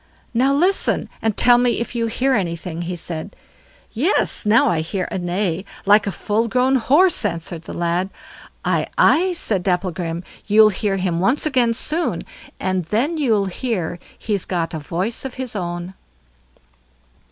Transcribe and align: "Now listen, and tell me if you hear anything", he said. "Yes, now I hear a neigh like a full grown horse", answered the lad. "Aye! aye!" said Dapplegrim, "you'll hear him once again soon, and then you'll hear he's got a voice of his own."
"Now 0.33 0.51
listen, 0.51 1.09
and 1.21 1.37
tell 1.37 1.59
me 1.59 1.79
if 1.79 1.93
you 1.93 2.07
hear 2.07 2.33
anything", 2.33 2.81
he 2.81 2.95
said. 2.95 3.35
"Yes, 3.91 4.47
now 4.47 4.67
I 4.67 4.79
hear 4.81 5.07
a 5.11 5.19
neigh 5.19 5.63
like 5.85 6.07
a 6.07 6.11
full 6.11 6.47
grown 6.47 6.77
horse", 6.77 7.23
answered 7.23 7.61
the 7.61 7.73
lad. 7.75 8.09
"Aye! 8.65 8.87
aye!" 8.97 9.33
said 9.33 9.61
Dapplegrim, 9.61 10.23
"you'll 10.47 10.69
hear 10.69 10.97
him 10.97 11.19
once 11.19 11.45
again 11.45 11.75
soon, 11.75 12.23
and 12.59 12.85
then 12.85 13.17
you'll 13.17 13.45
hear 13.45 13.99
he's 14.17 14.45
got 14.45 14.73
a 14.73 14.79
voice 14.79 15.23
of 15.23 15.35
his 15.35 15.55
own." 15.55 15.93